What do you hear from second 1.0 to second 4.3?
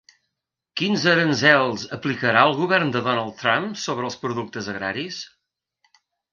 aranzels aplicarà el govern de Donald Trump sobre els